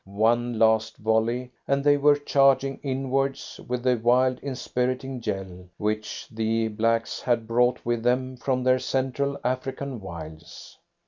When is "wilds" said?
10.01-10.79